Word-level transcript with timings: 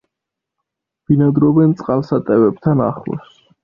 ბინადრობენ 1.13 1.79
წყალსატევებთან 1.85 2.87
ახლოს. 2.93 3.35